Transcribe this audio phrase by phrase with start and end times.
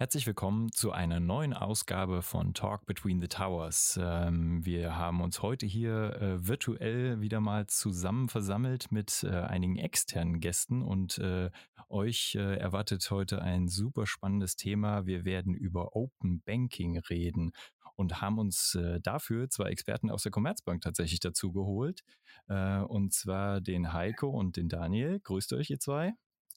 [0.00, 4.00] Herzlich willkommen zu einer neuen Ausgabe von Talk Between the Towers.
[4.02, 9.76] Ähm, wir haben uns heute hier äh, virtuell wieder mal zusammen versammelt mit äh, einigen
[9.76, 11.50] externen Gästen und äh,
[11.90, 15.04] euch erwartet heute ein super spannendes Thema.
[15.04, 17.52] Wir werden über Open Banking reden
[17.94, 22.02] und haben uns dafür zwei Experten aus der Commerzbank tatsächlich dazu geholt.
[22.46, 25.18] Und zwar den Heiko und den Daniel.
[25.18, 26.12] Grüßt euch, ihr zwei.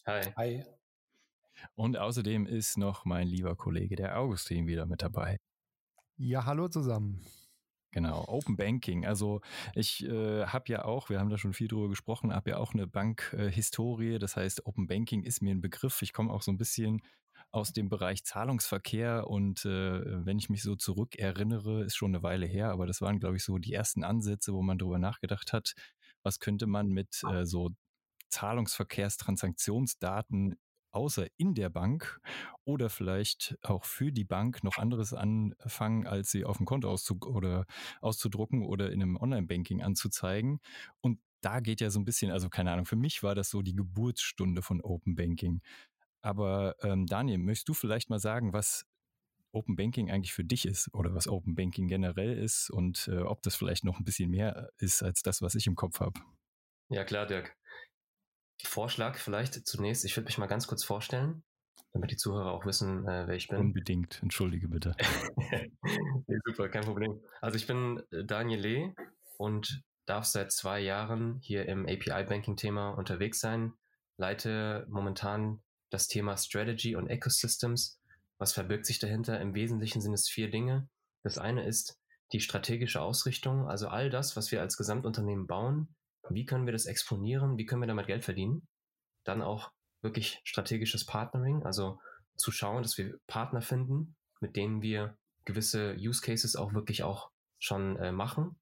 [0.06, 0.22] Hi.
[0.38, 0.64] Hi.
[1.76, 5.40] Und außerdem ist noch mein lieber Kollege, der Augustin, wieder mit dabei.
[6.18, 7.22] Ja, hallo zusammen.
[7.92, 9.06] Genau, Open Banking.
[9.06, 9.42] Also
[9.76, 12.74] ich äh, habe ja auch, wir haben da schon viel drüber gesprochen, habe ja auch
[12.74, 14.16] eine Bankhistorie.
[14.16, 16.02] Äh, das heißt, Open Banking ist mir ein Begriff.
[16.02, 17.02] Ich komme auch so ein bisschen
[17.52, 22.48] aus dem Bereich Zahlungsverkehr und äh, wenn ich mich so zurückerinnere, ist schon eine Weile
[22.48, 25.76] her, aber das waren, glaube ich, so die ersten Ansätze, wo man drüber nachgedacht hat,
[26.24, 27.70] was könnte man mit äh, so
[28.30, 30.56] Zahlungsverkehrstransaktionsdaten
[30.94, 32.22] außer in der Bank
[32.64, 37.66] oder vielleicht auch für die Bank noch anderes anfangen, als sie auf dem Kontoauszug oder
[38.02, 40.60] auszudrucken oder in einem Online-Banking anzuzeigen.
[41.02, 43.62] Und da geht ja so ein bisschen, also keine Ahnung, für mich war das so
[43.62, 45.62] die Geburtsstunde von Open Banking.
[46.22, 48.86] Aber ähm, Daniel, möchtest du vielleicht mal sagen, was
[49.52, 53.42] Open Banking eigentlich für dich ist oder was Open Banking generell ist und äh, ob
[53.44, 56.20] das vielleicht noch ein bisschen mehr ist als das, was ich im Kopf habe?
[56.90, 57.56] Ja, klar, Dirk.
[58.64, 61.44] Vorschlag vielleicht zunächst, ich würde mich mal ganz kurz vorstellen,
[61.92, 63.60] damit die Zuhörer auch wissen, äh, wer ich bin.
[63.60, 64.96] Unbedingt, entschuldige bitte.
[66.28, 67.20] nee, super, kein Problem.
[67.42, 68.94] Also ich bin äh, Daniel Lee
[69.38, 73.74] und darf seit zwei Jahren hier im API-Banking-Thema unterwegs sein,
[74.18, 78.00] leite momentan das Thema Strategy und Ecosystems.
[78.38, 79.40] Was verbirgt sich dahinter?
[79.40, 80.90] Im Wesentlichen sind es vier Dinge.
[81.24, 81.98] Das eine ist
[82.34, 85.96] die strategische Ausrichtung, also all das, was wir als Gesamtunternehmen bauen,
[86.30, 88.68] wie können wir das exponieren, wie können wir damit Geld verdienen.
[89.24, 89.72] Dann auch
[90.02, 92.00] wirklich strategisches Partnering, also
[92.36, 97.32] zu schauen, dass wir Partner finden, mit denen wir gewisse Use Cases auch wirklich auch
[97.60, 98.60] schon äh, machen.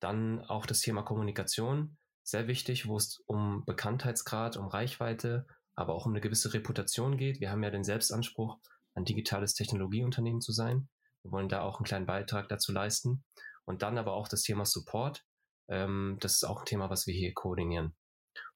[0.00, 6.06] Dann auch das Thema Kommunikation, sehr wichtig, wo es um Bekanntheitsgrad, um Reichweite, aber auch
[6.06, 7.40] um eine gewisse Reputation geht.
[7.40, 8.58] Wir haben ja den Selbstanspruch,
[8.94, 10.88] ein digitales Technologieunternehmen zu sein.
[11.22, 13.24] Wir wollen da auch einen kleinen Beitrag dazu leisten.
[13.64, 15.24] Und dann aber auch das Thema Support.
[15.68, 17.94] Ähm, das ist auch ein Thema, was wir hier koordinieren.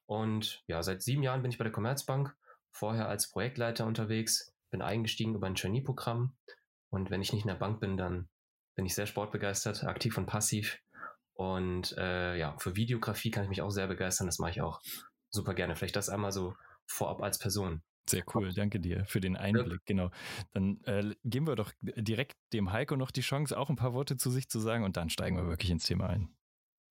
[0.06, 2.34] Und ja, seit sieben Jahren bin ich bei der Commerzbank,
[2.70, 6.34] vorher als Projektleiter unterwegs, bin eingestiegen über ein Trainee-Programm.
[6.90, 8.28] Und wenn ich nicht in der Bank bin, dann
[8.74, 10.80] bin ich sehr sportbegeistert, aktiv und passiv.
[11.34, 14.26] Und äh, ja, für Videografie kann ich mich auch sehr begeistern.
[14.26, 14.80] Das mache ich auch
[15.30, 15.76] super gerne.
[15.76, 16.54] Vielleicht das einmal so
[16.86, 17.82] vorab als Person.
[18.08, 19.72] Sehr cool, danke dir für den Einblick.
[19.72, 19.78] Ja.
[19.86, 20.10] Genau.
[20.52, 24.16] Dann äh, geben wir doch direkt dem Heiko noch die Chance, auch ein paar Worte
[24.16, 26.34] zu sich zu sagen und dann steigen wir wirklich ins Thema ein.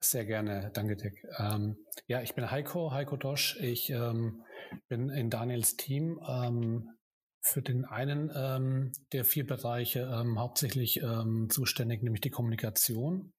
[0.03, 1.23] Sehr gerne, danke Dick.
[1.37, 3.57] Ähm, ja, ich bin Heiko, Heiko Dosch.
[3.61, 4.43] Ich ähm,
[4.87, 6.89] bin in Daniels Team ähm,
[7.39, 13.31] für den einen ähm, der vier Bereiche ähm, hauptsächlich ähm, zuständig, nämlich die Kommunikation.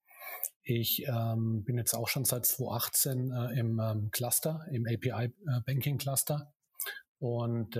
[0.65, 6.53] Ich bin jetzt auch schon seit 2018 äh, im Cluster, im API äh, Banking Cluster
[7.19, 7.75] und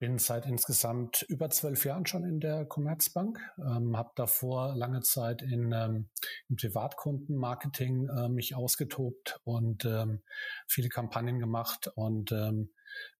[0.00, 5.42] bin seit insgesamt über zwölf Jahren schon in der Commerzbank, ähm, habe davor lange Zeit
[5.42, 6.08] in, ähm,
[6.48, 10.22] im Privatkundenmarketing äh, mich ausgetobt und ähm,
[10.66, 12.70] viele Kampagnen gemacht und ähm,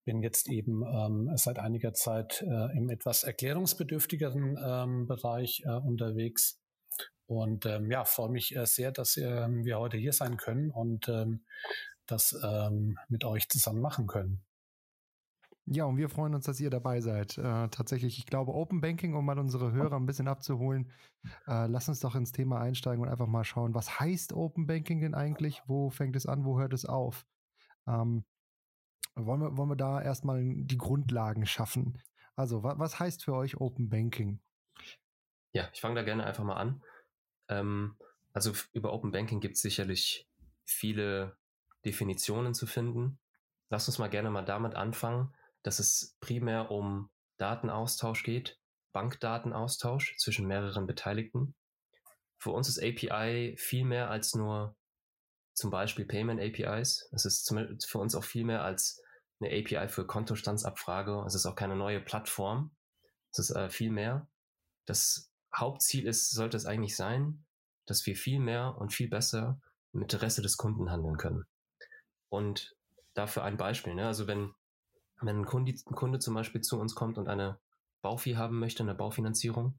[0.05, 6.59] bin jetzt eben ähm, seit einiger Zeit äh, im etwas erklärungsbedürftigeren ähm, Bereich äh, unterwegs.
[7.27, 11.09] Und ähm, ja, freue mich äh, sehr, dass äh, wir heute hier sein können und
[11.11, 11.45] ähm,
[12.07, 14.43] das ähm, mit euch zusammen machen können.
[15.67, 17.39] Ja, und wir freuen uns, dass ihr dabei seid.
[17.39, 20.91] Äh, tatsächlich, ich glaube, Open Banking, um mal unsere Hörer ein bisschen abzuholen,
[21.47, 25.01] äh, lass uns doch ins Thema einsteigen und einfach mal schauen, was heißt Open Banking
[25.01, 25.63] denn eigentlich?
[25.67, 26.45] Wo fängt es an?
[26.45, 27.25] Wo hört es auf?
[27.87, 28.25] Ähm,
[29.15, 32.03] wollen, wir, wollen wir da erstmal die Grundlagen schaffen?
[32.37, 34.41] Also, wa was heißt für euch Open Banking?
[35.53, 36.83] Ja, ich fange da gerne einfach mal an.
[37.49, 37.97] Ähm,
[38.33, 40.29] also über Open Banking gibt es sicherlich
[40.65, 41.37] viele
[41.85, 43.19] Definitionen zu finden.
[43.69, 48.59] Lass uns mal gerne mal damit anfangen, dass es primär um Datenaustausch geht,
[48.93, 51.55] Bankdatenaustausch zwischen mehreren Beteiligten.
[52.39, 54.75] Für uns ist API viel mehr als nur
[55.55, 57.09] zum Beispiel Payment APIs.
[57.13, 57.53] Es ist
[57.87, 59.03] für uns auch viel mehr als
[59.41, 61.25] eine API für Kontostandsabfrage.
[61.27, 62.75] Es ist auch keine neue Plattform.
[63.33, 64.29] Es ist äh, viel mehr.
[64.87, 67.45] Das Hauptziel ist, sollte es eigentlich sein,
[67.87, 69.61] dass wir viel mehr und viel besser
[69.93, 71.45] im Interesse des Kunden handeln können.
[72.29, 72.77] Und
[73.15, 73.95] dafür ein Beispiel.
[73.95, 74.07] Ne?
[74.07, 74.55] Also wenn
[75.21, 77.59] wenn ein Kunde, ein Kunde zum Beispiel zu uns kommt und eine
[78.03, 79.79] Baufi haben möchte, eine Baufinanzierung,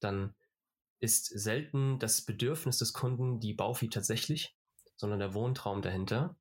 [0.00, 0.34] dann
[1.00, 4.56] ist selten das Bedürfnis des Kunden die Baufi tatsächlich,
[4.96, 6.36] sondern der Wohntraum dahinter.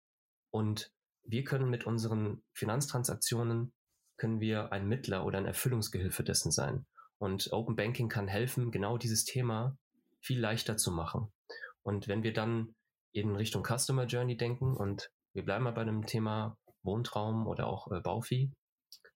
[0.51, 0.91] Und
[1.23, 3.73] wir können mit unseren Finanztransaktionen
[4.17, 6.85] können wir ein Mittler oder ein Erfüllungsgehilfe dessen sein.
[7.19, 9.77] Und Open Banking kann helfen, genau dieses Thema
[10.21, 11.31] viel leichter zu machen.
[11.83, 12.75] Und wenn wir dann
[13.11, 17.91] in Richtung Customer Journey denken und wir bleiben mal bei dem Thema Wohntraum oder auch
[17.91, 18.51] äh, Bauvieh,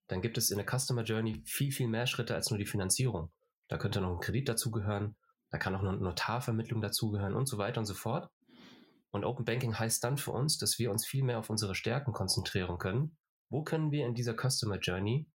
[0.08, 3.32] dann gibt es in der Customer Journey viel, viel mehr Schritte als nur die Finanzierung.
[3.68, 5.16] Da könnte noch ein Kredit dazugehören,
[5.50, 8.30] da kann auch eine Notarvermittlung dazugehören und so weiter und so fort.
[9.10, 12.12] Und Open Banking heißt dann für uns, dass wir uns viel mehr auf unsere Stärken
[12.12, 13.16] konzentrieren können.
[13.50, 15.28] Wo können wir in dieser Customer Journey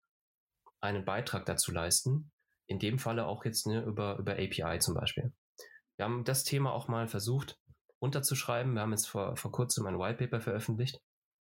[0.80, 2.32] einen Beitrag dazu leisten?
[2.66, 5.32] In dem Falle auch jetzt ne, über, über API zum Beispiel.
[5.96, 7.58] Wir haben das Thema auch mal versucht
[7.98, 8.74] unterzuschreiben.
[8.74, 10.98] Wir haben jetzt vor, vor kurzem ein White Paper veröffentlicht.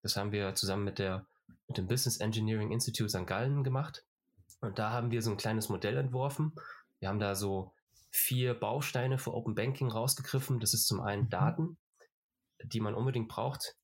[0.01, 1.25] Das haben wir zusammen mit der
[1.67, 3.27] mit dem Business Engineering Institute St.
[3.27, 4.03] Gallen gemacht.
[4.61, 6.53] Und da haben wir so ein kleines Modell entworfen.
[6.99, 7.73] Wir haben da so
[8.11, 10.59] vier Bausteine für Open Banking rausgegriffen.
[10.59, 11.29] Das ist zum einen mhm.
[11.29, 11.77] Daten,
[12.63, 13.75] die man unbedingt braucht.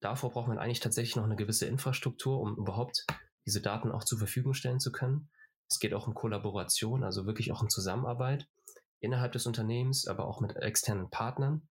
[0.00, 3.04] Davor braucht man eigentlich tatsächlich noch eine gewisse Infrastruktur, um überhaupt
[3.46, 5.28] diese Daten auch zur Verfügung stellen zu können.
[5.68, 8.48] Es geht auch um Kollaboration, also wirklich auch um Zusammenarbeit
[9.00, 11.68] innerhalb des Unternehmens, aber auch mit externen Partnern.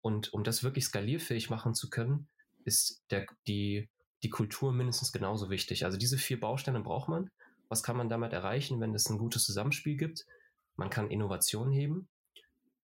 [0.00, 2.28] Und um das wirklich skalierfähig machen zu können,
[2.64, 3.88] ist der, die,
[4.22, 5.84] die Kultur mindestens genauso wichtig.
[5.84, 7.30] Also diese vier Bausteine braucht man.
[7.68, 10.24] Was kann man damit erreichen, wenn es ein gutes Zusammenspiel gibt?
[10.76, 12.08] Man kann Innovation heben.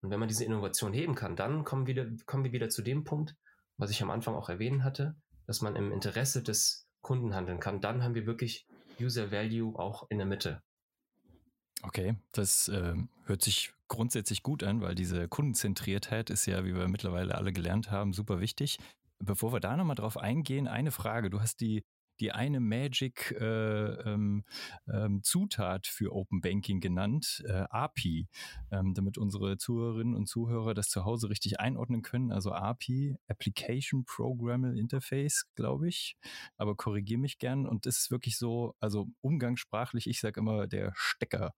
[0.02, 3.04] Und wenn man diese Innovation heben kann, dann kommen, wieder, kommen wir wieder zu dem
[3.04, 3.34] Punkt,
[3.76, 7.80] was ich am Anfang auch erwähnen hatte, dass man im Interesse des Kunden handeln kann.
[7.80, 8.66] Dann haben wir wirklich
[9.00, 10.62] User Value auch in der Mitte.
[11.82, 12.94] Okay, das äh,
[13.24, 17.90] hört sich grundsätzlich gut an, weil diese Kundenzentriertheit ist ja, wie wir mittlerweile alle gelernt
[17.90, 18.78] haben, super wichtig.
[19.18, 21.30] Bevor wir da nochmal drauf eingehen, eine Frage.
[21.30, 21.84] Du hast die
[22.20, 24.44] die eine Magic äh, ähm,
[24.88, 28.28] ähm, Zutat für Open Banking genannt, äh, API,
[28.70, 32.32] ähm, damit unsere Zuhörerinnen und Zuhörer das zu Hause richtig einordnen können.
[32.32, 36.16] Also API, Application Programmable Interface, glaube ich.
[36.56, 37.66] Aber korrigiere mich gern.
[37.66, 41.54] Und das ist wirklich so, also umgangssprachlich, ich sage immer der Stecker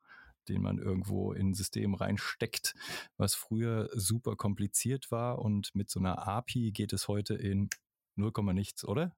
[0.48, 2.74] den man irgendwo in ein System reinsteckt,
[3.16, 7.70] was früher super kompliziert war und mit so einer API geht es heute in
[8.16, 9.16] 0, nichts, oder?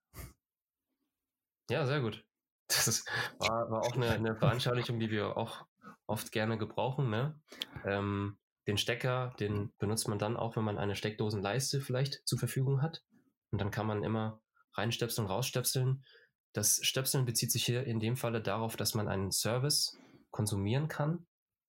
[1.71, 2.25] Ja, sehr gut.
[2.69, 3.05] Das
[3.39, 5.67] war, war auch eine, eine Veranschaulichung, die wir auch
[6.07, 7.11] oft gerne gebrauchen.
[7.11, 7.41] Ne?
[7.85, 12.83] Ähm, den Stecker, den benutzt man dann auch, wenn man eine Steckdosenleiste vielleicht zur Verfügung
[12.83, 13.03] hat.
[13.51, 14.41] Und dann kann man immer
[14.75, 16.05] reinstöpseln, rausstöpseln.
[16.53, 19.99] Das Stöpseln bezieht sich hier in dem Falle darauf, dass man einen Service
[20.31, 21.27] konsumieren kann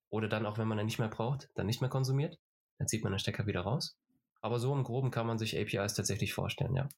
[0.10, 2.40] oder dann auch, wenn man ihn nicht mehr braucht, dann nicht mehr konsumiert.
[2.78, 3.98] Dann zieht man den Stecker wieder raus.
[4.42, 6.90] Aber so im Groben kann man sich APIs tatsächlich vorstellen, ja.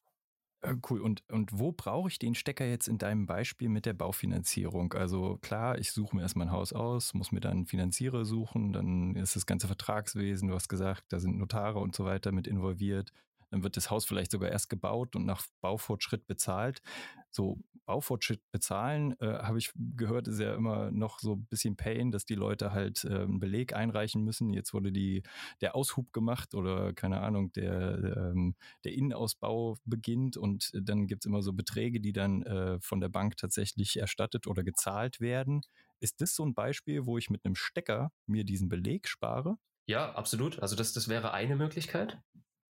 [0.64, 1.00] Äh, cool.
[1.00, 4.92] Und, und wo brauche ich den Stecker jetzt in deinem Beispiel mit der Baufinanzierung?
[4.94, 9.14] Also klar, ich suche mir erstmal ein Haus aus, muss mir dann Finanzierer suchen, dann
[9.16, 13.12] ist das ganze Vertragswesen, du hast gesagt, da sind Notare und so weiter mit involviert.
[13.54, 16.82] Dann wird das Haus vielleicht sogar erst gebaut und nach Baufortschritt bezahlt.
[17.30, 22.10] So Baufortschritt bezahlen, äh, habe ich gehört, ist ja immer noch so ein bisschen Pain,
[22.10, 24.52] dass die Leute halt äh, einen Beleg einreichen müssen.
[24.52, 25.22] Jetzt wurde die,
[25.60, 31.28] der Aushub gemacht oder keine Ahnung, der, ähm, der Innenausbau beginnt und dann gibt es
[31.28, 35.60] immer so Beträge, die dann äh, von der Bank tatsächlich erstattet oder gezahlt werden.
[36.00, 39.58] Ist das so ein Beispiel, wo ich mit einem Stecker mir diesen Beleg spare?
[39.86, 40.58] Ja, absolut.
[40.58, 42.18] Also das, das wäre eine Möglichkeit.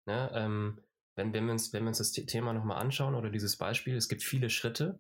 [0.07, 0.81] Ne, ähm,
[1.17, 4.09] wenn, wenn, wir uns, wenn wir uns das Thema nochmal anschauen oder dieses Beispiel, es
[4.09, 4.99] gibt viele Schritte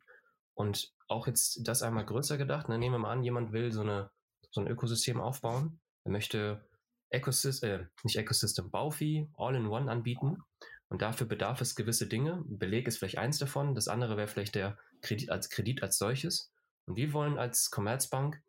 [0.54, 2.68] und auch jetzt das einmal größer gedacht.
[2.68, 4.10] Ne, nehmen wir mal an, jemand will so, eine,
[4.50, 5.80] so ein Ökosystem aufbauen.
[6.04, 6.64] Er möchte
[7.10, 10.42] Ecosystem, äh, nicht Ecosystem, Baufi, All-in-One anbieten.
[10.88, 12.42] Und dafür bedarf es gewisse Dinge.
[12.46, 13.74] Beleg ist vielleicht eins davon.
[13.74, 16.52] Das andere wäre vielleicht der Kredit als Kredit als solches.
[16.86, 18.42] Und wir wollen als Commerzbank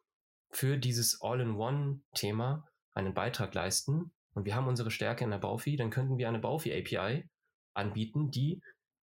[0.51, 5.89] für dieses All-in-One-Thema einen Beitrag leisten und wir haben unsere Stärke in der Baufi, dann
[5.89, 7.27] könnten wir eine Baufi API
[7.74, 8.62] anbieten, die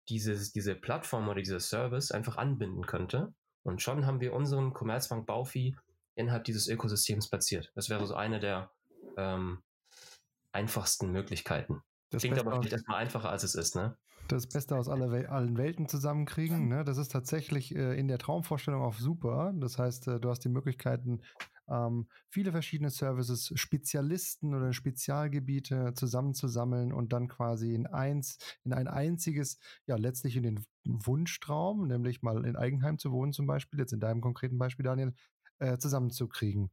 [0.08, 3.32] dieses, diese Plattform oder dieser Service einfach anbinden könnte.
[3.62, 5.76] Und schon haben wir unseren Commerzbank Baufi
[6.16, 7.70] innerhalb dieses Ökosystems platziert.
[7.74, 8.70] Das wäre so eine der
[9.16, 9.62] ähm,
[10.52, 11.82] einfachsten Möglichkeiten.
[12.10, 13.96] Das Klingt aber vielleicht erstmal einfacher, als es ist, ne?
[14.26, 16.68] Das Beste aus aller, allen Welten zusammenkriegen.
[16.68, 16.84] Ne?
[16.84, 19.52] Das ist tatsächlich äh, in der Traumvorstellung auch super.
[19.56, 21.20] Das heißt, äh, du hast die Möglichkeiten,
[21.70, 28.88] ähm, viele verschiedene Services, Spezialisten oder Spezialgebiete zusammenzusammeln und dann quasi in eins, in ein
[28.88, 33.92] einziges, ja, letztlich in den Wunschtraum, nämlich mal in Eigenheim zu wohnen zum Beispiel, jetzt
[33.92, 35.14] in deinem konkreten Beispiel, Daniel,
[35.58, 36.70] äh, zusammenzukriegen.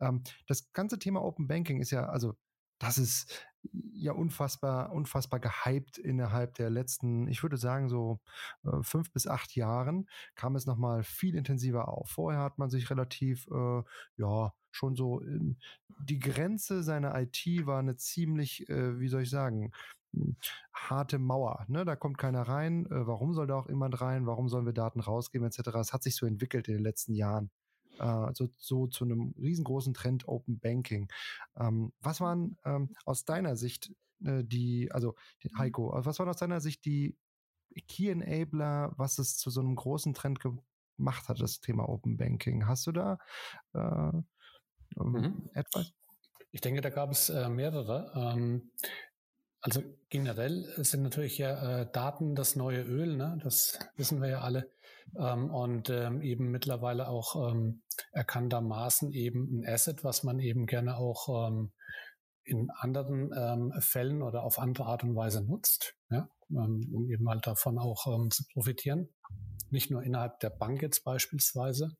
[0.00, 2.34] Ähm, das ganze Thema Open Banking ist ja, also
[2.78, 8.20] das ist ja unfassbar, unfassbar gehypt innerhalb der letzten, ich würde sagen, so
[8.64, 12.10] äh, fünf bis acht Jahren kam es nochmal viel intensiver auf.
[12.10, 13.82] Vorher hat man sich relativ, äh,
[14.16, 15.20] ja, schon so,
[16.04, 19.72] die Grenze seiner IT war eine ziemlich, äh, wie soll ich sagen,
[20.72, 21.64] harte Mauer.
[21.68, 21.84] Ne?
[21.84, 22.86] Da kommt keiner rein.
[22.86, 24.26] Äh, warum soll da auch jemand rein?
[24.26, 25.68] Warum sollen wir Daten rausgeben etc.
[25.80, 27.50] Es hat sich so entwickelt in den letzten Jahren.
[28.00, 31.08] Äh, so, so zu einem riesengroßen Trend Open Banking.
[31.58, 33.92] Ähm, was waren ähm, aus deiner Sicht
[34.24, 35.14] äh, die, also
[35.58, 37.16] Heiko, was waren aus deiner Sicht die
[37.88, 42.66] Key Enabler, was es zu so einem großen Trend gemacht hat, das Thema Open Banking?
[42.66, 43.18] Hast du da
[43.74, 44.24] äh, ähm,
[44.96, 45.50] mhm.
[45.54, 45.92] etwas?
[46.52, 48.12] Ich denke, da gab es äh, mehrere.
[48.14, 48.72] Ähm,
[49.60, 53.38] also generell sind natürlich ja äh, Daten das neue Öl, ne?
[53.42, 54.72] das wissen wir ja alle.
[55.18, 60.96] Ähm, und ähm, eben mittlerweile auch ähm, erkanntermaßen eben ein Asset, was man eben gerne
[60.96, 61.72] auch ähm,
[62.44, 66.28] in anderen ähm, Fällen oder auf andere Art und Weise nutzt, ja?
[66.50, 69.08] Ähm, um eben halt davon auch zu profitieren.
[69.70, 71.96] Nicht nur innerhalb der Bank jetzt beispielsweise,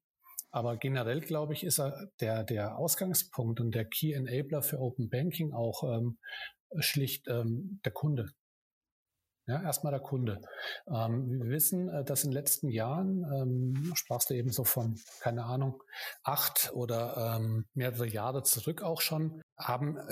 [0.50, 5.08] aber generell, glaube ich, ist er der, der Ausgangspunkt und der Key Enabler für Open
[5.08, 6.18] Banking auch ähm,
[6.78, 8.32] schlicht ähm, der Kunde.
[9.50, 10.40] Ja, erstmal der Kunde.
[10.86, 14.96] Ähm, wir wissen, äh, dass in den letzten Jahren, ähm, sprachst du eben so von,
[15.18, 15.82] keine Ahnung,
[16.22, 20.02] acht oder ähm, mehrere Jahre zurück auch schon, haben äh,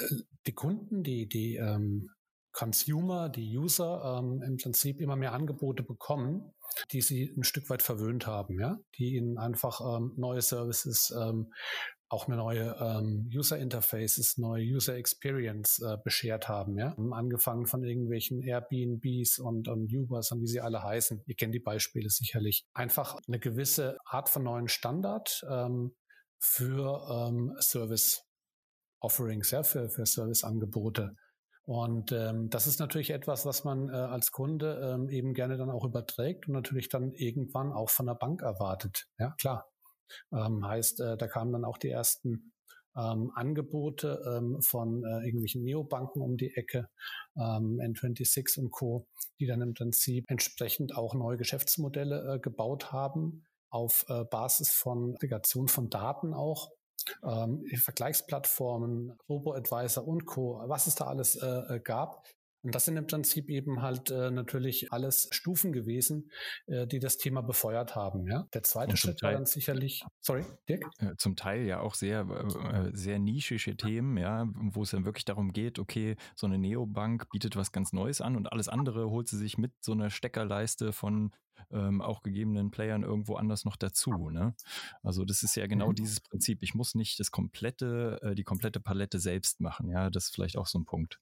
[0.49, 2.11] die Kunden, die, die ähm,
[2.50, 6.52] Consumer, die User ähm, im Prinzip immer mehr Angebote bekommen,
[6.90, 11.52] die sie ein Stück weit verwöhnt haben, ja, die ihnen einfach ähm, neue Services ähm,
[12.11, 16.95] auch eine neue ähm, User Interfaces, neue User Experience äh, beschert haben, ja.
[17.11, 21.23] Angefangen von irgendwelchen Airbnbs und, und Ubers und wie sie alle heißen.
[21.27, 22.65] Ihr kennt die Beispiele sicherlich.
[22.73, 25.95] Einfach eine gewisse Art von neuen Standard ähm,
[26.38, 28.25] für ähm, Service
[29.00, 31.15] Offerings, ja, für, für Serviceangebote.
[31.65, 35.69] Und ähm, das ist natürlich etwas, was man äh, als Kunde ähm, eben gerne dann
[35.69, 39.07] auch überträgt und natürlich dann irgendwann auch von der Bank erwartet.
[39.19, 39.69] Ja, klar.
[40.33, 42.53] Ähm, heißt, äh, da kamen dann auch die ersten
[42.97, 46.88] ähm, Angebote ähm, von äh, irgendwelchen Neobanken um die Ecke,
[47.37, 49.07] ähm, N26 und Co.,
[49.38, 55.15] die dann im Prinzip entsprechend auch neue Geschäftsmodelle äh, gebaut haben auf äh, Basis von
[55.17, 56.71] Aggregation von Daten auch.
[57.25, 62.27] Ähm, Vergleichsplattformen, Robo-Advisor und Co., was es da alles äh, äh gab,
[62.62, 66.31] und das sind im Prinzip eben halt äh, natürlich alles Stufen gewesen,
[66.67, 68.27] äh, die das Thema befeuert haben.
[68.27, 68.49] Ja?
[68.53, 70.85] Der zweite Schritt Teil, war dann sicherlich, sorry, Dirk?
[70.99, 75.25] Äh, zum Teil ja auch sehr, äh, sehr nischische Themen, ja, wo es dann wirklich
[75.25, 79.29] darum geht, okay, so eine Neobank bietet was ganz Neues an und alles andere holt
[79.29, 81.33] sie sich mit so einer Steckerleiste von
[81.71, 84.31] ähm, auch gegebenen Playern irgendwo anders noch dazu.
[84.31, 84.55] Ne?
[85.03, 85.95] Also das ist ja genau mhm.
[85.95, 86.62] dieses Prinzip.
[86.62, 89.91] Ich muss nicht das komplette, äh, die komplette Palette selbst machen.
[89.91, 91.21] Ja, das ist vielleicht auch so ein Punkt.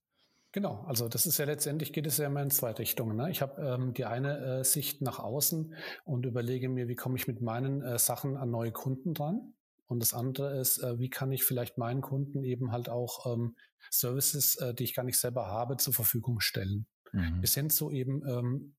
[0.57, 3.15] Genau, also das ist ja letztendlich geht es ja immer in zwei Richtungen.
[3.15, 3.31] Ne?
[3.31, 5.75] Ich habe ähm, die eine äh, Sicht nach außen
[6.07, 9.53] und überlege mir, wie komme ich mit meinen äh, Sachen an neue Kunden dran.
[9.87, 13.55] Und das andere ist, äh, wie kann ich vielleicht meinen Kunden eben halt auch ähm,
[13.91, 16.87] Services, äh, die ich gar nicht selber habe, zur Verfügung stellen.
[17.13, 17.43] Mhm.
[17.43, 18.77] Bis hin zu eben ähm,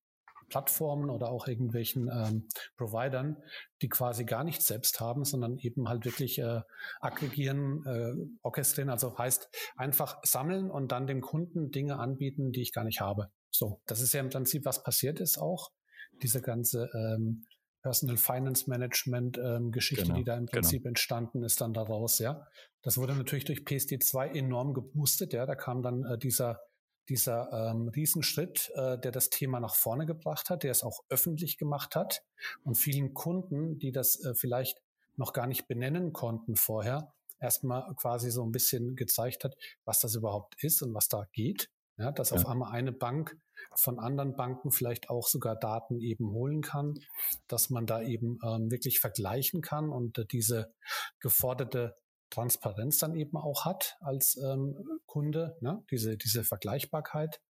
[0.49, 3.37] Plattformen oder auch irgendwelchen ähm, Providern,
[3.81, 6.61] die quasi gar nichts selbst haben, sondern eben halt wirklich äh,
[6.99, 12.73] aggregieren, äh, orchestrieren, also heißt einfach sammeln und dann dem Kunden Dinge anbieten, die ich
[12.73, 13.29] gar nicht habe.
[13.49, 15.71] So, das ist ja im Prinzip, was passiert ist auch.
[16.21, 17.45] Diese ganze ähm,
[17.81, 20.51] Personal Finance Management ähm, Geschichte, genau, die da im genau.
[20.51, 20.89] Prinzip genau.
[20.89, 22.45] entstanden ist, dann daraus, ja.
[22.81, 25.45] Das wurde natürlich durch PSD2 enorm geboostet, ja.
[25.45, 26.59] Da kam dann äh, dieser
[27.09, 31.57] dieser ähm, Riesenschritt, äh, der das Thema nach vorne gebracht hat, der es auch öffentlich
[31.57, 32.23] gemacht hat
[32.63, 34.81] und vielen Kunden, die das äh, vielleicht
[35.15, 40.15] noch gar nicht benennen konnten vorher, erstmal quasi so ein bisschen gezeigt hat, was das
[40.15, 41.69] überhaupt ist und was da geht.
[41.99, 42.37] Ja, dass ja.
[42.37, 43.35] auf einmal eine Bank
[43.73, 46.93] von anderen Banken vielleicht auch sogar Daten eben holen kann,
[47.47, 50.71] dass man da eben ähm, wirklich vergleichen kann und äh, diese
[51.19, 51.95] geforderte
[52.29, 55.83] Transparenz dann eben auch hat als ähm, Kunde, ne?
[55.91, 57.41] diese, diese Vergleichbarkeit.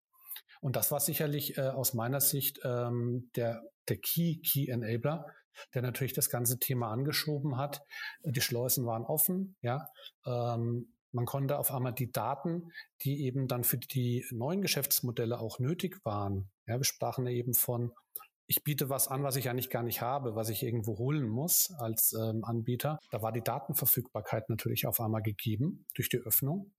[0.61, 5.27] Und das war sicherlich äh, aus meiner Sicht ähm, der, der Key, Key Enabler,
[5.75, 7.83] der natürlich das ganze Thema angeschoben hat.
[8.25, 9.89] Die Schleusen waren offen, ja.
[10.27, 15.59] Ähm, man konnte auf einmal die Daten, die eben dann für die neuen Geschäftsmodelle auch
[15.59, 16.51] nötig waren.
[16.67, 17.93] Ja, wir sprachen eben von
[18.47, 21.73] ich biete was an, was ich eigentlich gar nicht habe, was ich irgendwo holen muss
[21.79, 22.99] als ähm, Anbieter.
[23.11, 26.73] Da war die Datenverfügbarkeit natürlich auf einmal gegeben durch die Öffnung.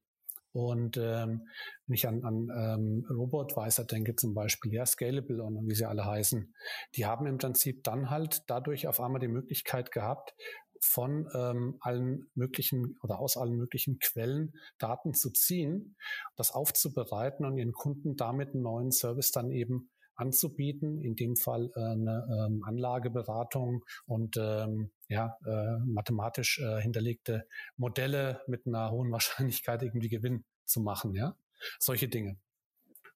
[0.54, 1.48] Und ähm,
[1.86, 6.06] wenn ich an, an ähm, Robotweiser denke zum Beispiel, ja, Scalable und wie sie alle
[6.06, 6.54] heißen,
[6.96, 10.34] die haben im Prinzip dann halt dadurch auf einmal die Möglichkeit gehabt,
[10.82, 15.96] von ähm, allen möglichen oder aus allen möglichen Quellen Daten zu ziehen,
[16.36, 21.72] das aufzubereiten und ihren Kunden damit einen neuen Service dann eben anzubieten, in dem Fall
[21.76, 27.48] äh, eine ähm, Anlageberatung und ähm, ja, äh, mathematisch äh, hinterlegte
[27.78, 31.36] Modelle mit einer hohen Wahrscheinlichkeit irgendwie Gewinn zu machen, ja.
[31.80, 32.38] Solche Dinge.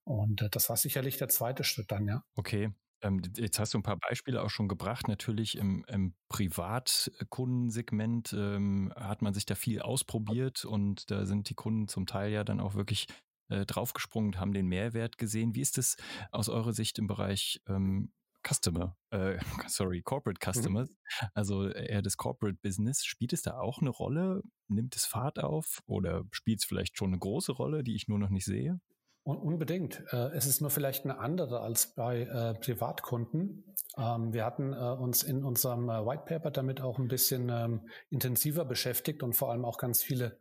[0.04, 2.24] Und äh, das war sicherlich der zweite Schritt dann, ja.
[2.34, 2.72] Okay.
[3.02, 5.08] Ähm, jetzt hast du ein paar Beispiele auch schon gebracht.
[5.08, 11.54] Natürlich im, im Privatkundensegment ähm, hat man sich da viel ausprobiert und da sind die
[11.54, 13.08] Kunden zum Teil ja dann auch wirklich
[13.48, 15.54] äh, draufgesprungen und haben den Mehrwert gesehen.
[15.54, 15.96] Wie ist es
[16.30, 18.12] aus eurer Sicht im Bereich ähm,
[18.46, 20.52] Customer, äh, sorry, Corporate mhm.
[20.52, 21.28] Customers, mhm.
[21.34, 24.42] also eher das Corporate Business, spielt es da auch eine Rolle?
[24.68, 28.18] Nimmt es Fahrt auf oder spielt es vielleicht schon eine große Rolle, die ich nur
[28.18, 28.80] noch nicht sehe?
[29.24, 30.02] Unbedingt.
[30.10, 33.64] Äh, es ist nur vielleicht eine andere als bei äh, Privatkunden.
[33.96, 38.64] Ähm, wir hatten äh, uns in unserem White Paper damit auch ein bisschen ähm, intensiver
[38.64, 40.38] beschäftigt und vor allem auch ganz viele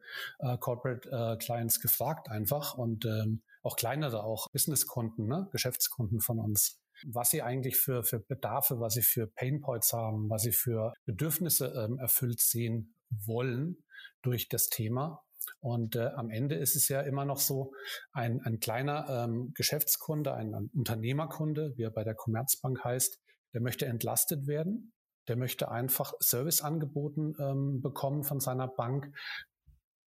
[0.60, 5.48] Corporate Clients gefragt einfach und ähm, auch kleinere, auch Businesskunden, ne?
[5.52, 10.44] Geschäftskunden von uns was sie eigentlich für, für Bedarfe, was sie für Painpoints haben, was
[10.44, 13.84] sie für Bedürfnisse erfüllt sehen wollen
[14.22, 15.24] durch das Thema.
[15.60, 17.74] Und äh, am Ende ist es ja immer noch so,
[18.12, 23.20] ein, ein kleiner ähm, Geschäftskunde, ein, ein Unternehmerkunde, wie er bei der Commerzbank heißt,
[23.54, 24.94] der möchte entlastet werden.
[25.28, 29.16] Der möchte einfach Service angeboten ähm, bekommen von seiner Bank,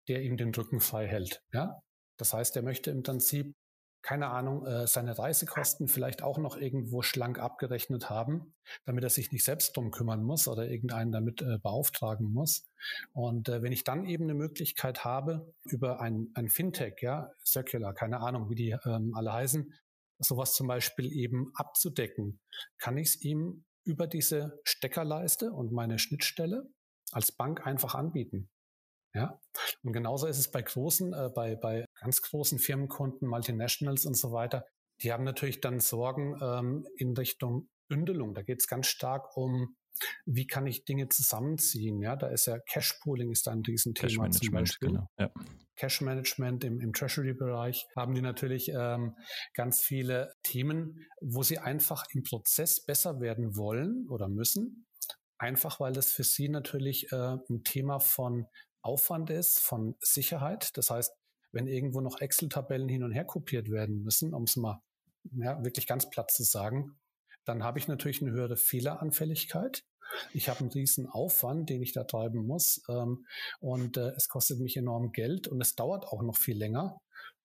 [0.08, 1.42] der ihm den Rücken frei hält.
[1.52, 1.80] Ja?
[2.16, 3.54] Das heißt, er möchte im Prinzip
[4.02, 8.54] keine Ahnung, äh, seine Reisekosten vielleicht auch noch irgendwo schlank abgerechnet haben,
[8.84, 12.64] damit er sich nicht selbst drum kümmern muss oder irgendeinen damit äh, beauftragen muss.
[13.12, 17.94] Und äh, wenn ich dann eben eine Möglichkeit habe, über ein, ein Fintech, ja, Circular,
[17.94, 19.72] keine Ahnung, wie die ähm, alle heißen,
[20.18, 22.40] sowas zum Beispiel eben abzudecken,
[22.78, 26.68] kann ich es ihm über diese Steckerleiste und meine Schnittstelle
[27.12, 28.48] als Bank einfach anbieten.
[29.14, 29.38] Ja,
[29.82, 34.32] und genauso ist es bei großen, äh, bei, bei ganz großen Firmenkunden, Multinationals und so
[34.32, 34.66] weiter.
[35.02, 38.34] Die haben natürlich dann Sorgen ähm, in Richtung Bündelung.
[38.34, 39.76] Da geht es ganz stark um,
[40.24, 42.00] wie kann ich Dinge zusammenziehen.
[42.00, 44.88] Ja, da ist ja Cash Pooling ist ein Riesenthema Cash zum Beispiel.
[44.88, 45.30] Genau, ja.
[45.76, 49.16] Cash Management im, im Treasury-Bereich haben die natürlich ähm,
[49.54, 54.86] ganz viele Themen, wo sie einfach im Prozess besser werden wollen oder müssen.
[55.38, 58.46] Einfach weil das für sie natürlich äh, ein Thema von
[58.82, 60.76] Aufwand ist, von Sicherheit.
[60.76, 61.12] Das heißt,
[61.52, 64.82] wenn irgendwo noch Excel-Tabellen hin und her kopiert werden müssen, um es mal
[65.32, 66.98] ja, wirklich ganz platt zu sagen,
[67.44, 69.84] dann habe ich natürlich eine höhere Fehleranfälligkeit.
[70.32, 72.82] Ich habe einen riesen Aufwand, den ich da treiben muss.
[72.88, 73.26] Ähm,
[73.60, 77.00] und äh, es kostet mich enorm Geld und es dauert auch noch viel länger.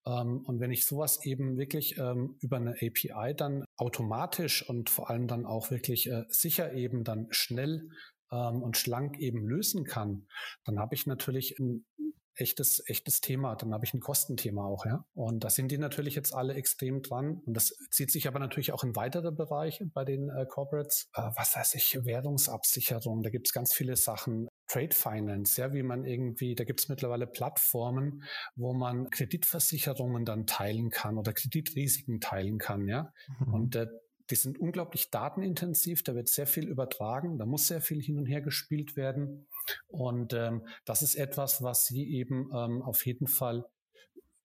[0.05, 5.09] Ähm, und wenn ich sowas eben wirklich ähm, über eine API dann automatisch und vor
[5.09, 7.89] allem dann auch wirklich äh, sicher eben dann schnell
[8.31, 10.27] ähm, und schlank eben lösen kann,
[10.65, 11.85] dann habe ich natürlich ein
[12.37, 13.55] echtes, echtes Thema.
[13.55, 15.05] Dann habe ich ein Kostenthema auch, ja.
[15.13, 17.41] Und da sind die natürlich jetzt alle extrem dran.
[17.45, 21.09] Und das zieht sich aber natürlich auch in weitere Bereiche bei den äh, Corporates.
[21.13, 24.47] Äh, was weiß ich, Währungsabsicherung, da gibt es ganz viele Sachen.
[24.67, 28.23] Trade Finance, ja, wie man irgendwie, da gibt es mittlerweile Plattformen,
[28.55, 33.13] wo man Kreditversicherungen dann teilen kann oder Kreditrisiken teilen kann, ja.
[33.39, 33.53] Mhm.
[33.53, 33.87] Und äh,
[34.29, 38.25] die sind unglaublich datenintensiv, da wird sehr viel übertragen, da muss sehr viel hin und
[38.25, 39.47] her gespielt werden.
[39.87, 43.65] Und ähm, das ist etwas, was Sie eben ähm, auf jeden Fall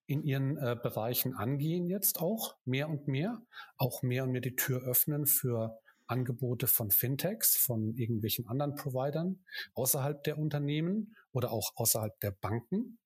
[0.06, 3.40] in ihren äh, Bereichen angehen jetzt auch mehr und mehr,
[3.76, 9.44] auch mehr und mehr die Tür öffnen für Angebote von Fintechs, von irgendwelchen anderen Providern
[9.74, 12.98] außerhalb der Unternehmen oder auch außerhalb der Banken.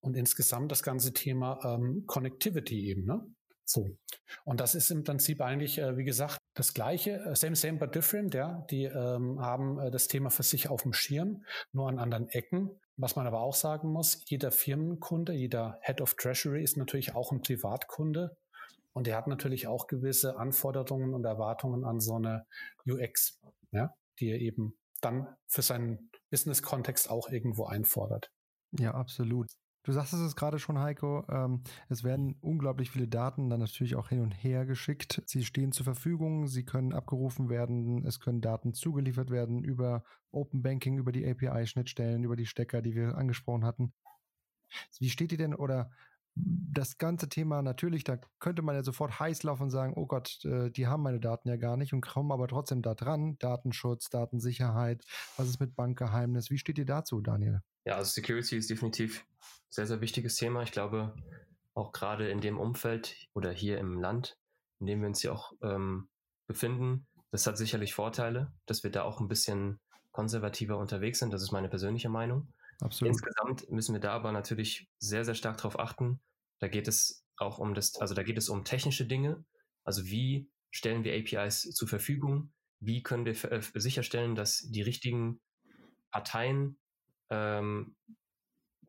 [0.00, 3.04] Und insgesamt das ganze Thema ähm, Connectivity eben.
[3.04, 3.24] Ne?
[3.70, 3.88] So.
[4.44, 7.94] Und das ist im Prinzip eigentlich, äh, wie gesagt, das Gleiche, äh, same, same, but
[7.94, 8.66] different, ja.
[8.70, 12.70] Die ähm, haben äh, das Thema für sich auf dem Schirm, nur an anderen Ecken.
[12.96, 17.30] Was man aber auch sagen muss, jeder Firmenkunde, jeder Head of Treasury ist natürlich auch
[17.30, 18.36] ein Privatkunde.
[18.92, 22.46] Und er hat natürlich auch gewisse Anforderungen und Erwartungen an so eine
[22.86, 23.38] UX,
[23.70, 28.32] ja, die er eben dann für seinen Business-Kontext auch irgendwo einfordert.
[28.72, 29.46] Ja, absolut.
[29.82, 31.24] Du sagst es gerade schon, Heiko.
[31.30, 35.22] Ähm, es werden unglaublich viele Daten dann natürlich auch hin und her geschickt.
[35.24, 40.62] Sie stehen zur Verfügung, sie können abgerufen werden, es können Daten zugeliefert werden über Open
[40.62, 43.94] Banking, über die API-Schnittstellen, über die Stecker, die wir angesprochen hatten.
[44.98, 45.90] Wie steht ihr denn oder
[46.34, 50.44] das ganze Thema natürlich, da könnte man ja sofort heiß laufen und sagen, oh Gott,
[50.44, 53.36] äh, die haben meine Daten ja gar nicht und kommen aber trotzdem da dran.
[53.38, 55.04] Datenschutz, Datensicherheit,
[55.36, 56.50] was ist mit Bankgeheimnis?
[56.50, 57.60] Wie steht ihr dazu, Daniel?
[57.84, 59.26] Ja, also Security ist definitiv
[59.68, 60.62] sehr, sehr wichtiges Thema.
[60.62, 61.14] Ich glaube,
[61.74, 64.36] auch gerade in dem Umfeld oder hier im Land,
[64.80, 66.08] in dem wir uns hier auch ähm,
[66.46, 71.32] befinden, das hat sicherlich Vorteile, dass wir da auch ein bisschen konservativer unterwegs sind.
[71.32, 72.52] Das ist meine persönliche Meinung.
[72.80, 73.12] Absolut.
[73.12, 76.20] Insgesamt müssen wir da aber natürlich sehr, sehr stark darauf achten.
[76.58, 79.44] Da geht es auch um das, also da geht es um technische Dinge.
[79.84, 82.52] Also wie stellen wir APIs zur Verfügung?
[82.80, 85.40] Wie können wir äh, sicherstellen, dass die richtigen
[86.10, 86.78] Parteien
[87.28, 87.96] ähm,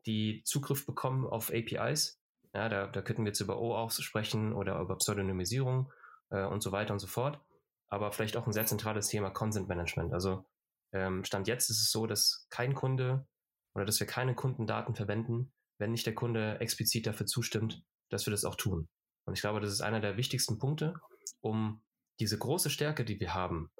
[0.06, 2.20] die Zugriff bekommen auf APIs
[2.54, 5.92] Ja, da, da könnten wir jetzt über OAuth sprechen oder über Pseudonymisierung
[6.30, 7.40] äh, und so weiter und so fort.
[7.88, 10.12] Aber vielleicht auch ein sehr zentrales Thema Consent Management.
[10.12, 10.46] Also
[10.92, 13.26] ähm, Stand jetzt ist es so, dass kein Kunde
[13.74, 18.30] oder dass wir keine Kundendaten verwenden, wenn nicht der Kunde explizit dafür zustimmt, dass wir
[18.30, 18.88] das auch tun.
[19.24, 20.94] Und ich glaube, das ist einer der wichtigsten Punkte,
[21.40, 21.82] um
[22.20, 23.70] diese große Stärke, die wir haben,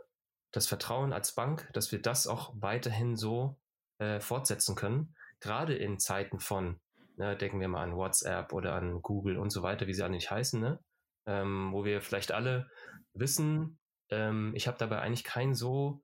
[0.52, 3.58] das Vertrauen als Bank, dass wir das auch weiterhin so
[3.98, 6.80] äh, fortsetzen können, gerade in Zeiten von
[7.16, 10.30] Ne, denken wir mal an WhatsApp oder an Google und so weiter, wie sie nicht
[10.30, 10.78] heißen, ne?
[11.26, 12.68] ähm, wo wir vielleicht alle
[13.12, 13.78] wissen,
[14.10, 16.02] ähm, ich habe dabei eigentlich kein so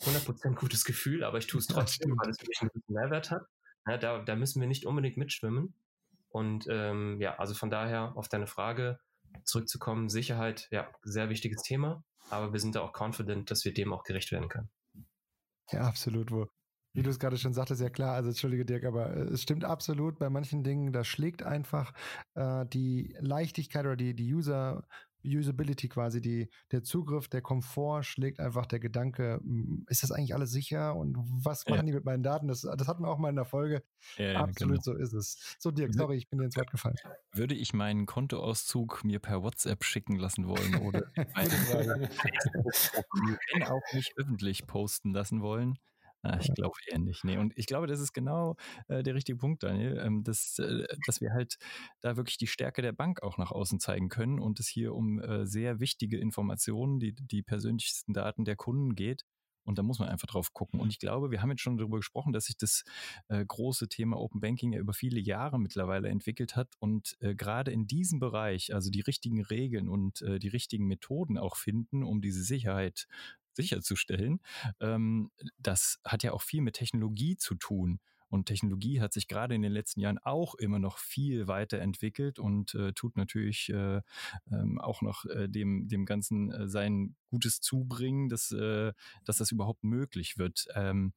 [0.00, 2.92] 100% gutes Gefühl, aber ich tue es trotzdem, ja, weil es für mich einen guten
[2.92, 3.42] Mehrwert hat.
[3.86, 5.74] Ja, da, da müssen wir nicht unbedingt mitschwimmen.
[6.28, 8.98] Und ähm, ja, also von daher auf deine Frage
[9.44, 13.92] zurückzukommen, Sicherheit, ja, sehr wichtiges Thema, aber wir sind da auch confident, dass wir dem
[13.92, 14.70] auch gerecht werden können.
[15.70, 16.30] Ja, absolut.
[16.30, 16.48] Wo,
[16.92, 19.64] wie du es gerade schon sagtest, ja klar, also entschuldige Dirk, aber äh, es stimmt
[19.64, 21.92] absolut, bei manchen Dingen, da schlägt einfach
[22.34, 24.86] äh, die Leichtigkeit oder die, die User,
[25.24, 30.34] Usability quasi, die, der Zugriff, der Komfort schlägt einfach der Gedanke, hm, ist das eigentlich
[30.34, 31.82] alles sicher und was machen ja.
[31.84, 32.48] die mit meinen Daten?
[32.48, 33.82] Das, das hatten wir auch mal in der Folge.
[34.16, 34.96] Ja, Absolut, genau.
[34.96, 35.56] so ist es.
[35.58, 36.96] So, Dirk, sorry, ich bin dir ins Wort gefallen.
[37.32, 41.02] Würde ich meinen Kontoauszug mir per WhatsApp schicken lassen wollen oder
[43.52, 45.78] wenn auch nicht öffentlich posten lassen wollen,
[46.40, 47.24] ich glaube eher nicht.
[47.24, 47.36] Nee.
[47.36, 48.56] Und ich glaube, das ist genau
[48.88, 51.58] äh, der richtige Punkt, Daniel, ähm, dass, äh, dass wir halt
[52.00, 55.20] da wirklich die Stärke der Bank auch nach außen zeigen können und es hier um
[55.20, 59.24] äh, sehr wichtige Informationen, die, die persönlichsten Daten der Kunden geht.
[59.64, 60.78] Und da muss man einfach drauf gucken.
[60.78, 62.84] Und ich glaube, wir haben jetzt schon darüber gesprochen, dass sich das
[63.28, 66.74] äh, große Thema Open Banking ja über viele Jahre mittlerweile entwickelt hat.
[66.78, 71.38] Und äh, gerade in diesem Bereich, also die richtigen Regeln und äh, die richtigen Methoden
[71.38, 73.06] auch finden, um diese Sicherheit
[73.56, 74.40] sicherzustellen.
[74.80, 78.00] Ähm, das hat ja auch viel mit Technologie zu tun.
[78.34, 82.74] Und Technologie hat sich gerade in den letzten Jahren auch immer noch viel weiterentwickelt und
[82.74, 84.00] äh, tut natürlich äh,
[84.50, 88.92] ähm, auch noch äh, dem, dem Ganzen äh, sein Gutes zubringen, dass, äh,
[89.24, 90.66] dass das überhaupt möglich wird.
[90.74, 91.12] Ähm,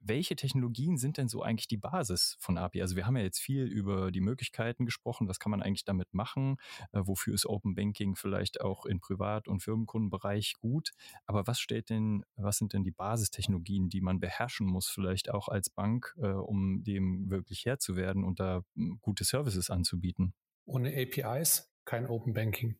[0.00, 2.82] welche Technologien sind denn so eigentlich die Basis von API?
[2.82, 6.12] Also wir haben ja jetzt viel über die Möglichkeiten gesprochen, was kann man eigentlich damit
[6.12, 6.56] machen,
[6.92, 10.92] äh, wofür ist Open Banking vielleicht auch in Privat- und Firmenkundenbereich gut,
[11.26, 15.48] aber was stellt denn, was sind denn die Basistechnologien, die man beherrschen muss, vielleicht auch
[15.48, 20.34] als Bank, äh, um dem wirklich Herr zu werden und da hm, gute Services anzubieten?
[20.64, 22.78] Ohne APIs kein Open Banking.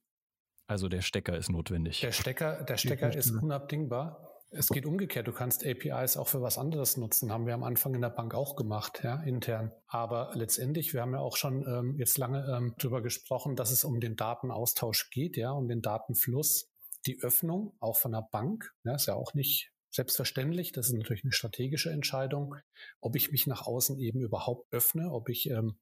[0.67, 2.01] Also der Stecker ist notwendig.
[2.01, 4.30] Der Stecker, der Stecker ist unabdingbar.
[4.53, 5.29] Es geht umgekehrt.
[5.29, 7.31] Du kannst APIs auch für was anderes nutzen.
[7.31, 9.71] Haben wir am Anfang in der Bank auch gemacht, ja, intern.
[9.87, 13.85] Aber letztendlich, wir haben ja auch schon ähm, jetzt lange ähm, drüber gesprochen, dass es
[13.85, 16.69] um den Datenaustausch geht, ja, um den Datenfluss.
[17.07, 20.73] Die Öffnung, auch von der Bank, ja, ist ja auch nicht selbstverständlich.
[20.73, 22.57] Das ist natürlich eine strategische Entscheidung,
[23.01, 25.79] ob ich mich nach außen eben überhaupt öffne, ob ich ähm,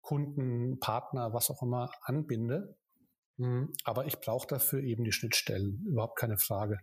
[0.00, 2.76] Kunden, Partner, was auch immer anbinde.
[3.38, 6.78] Hm, aber ich brauche dafür eben die Schnittstellen, überhaupt keine Frage.